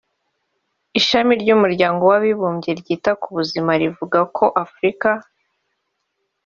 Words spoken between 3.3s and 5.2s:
buzima rivuga ko Afrika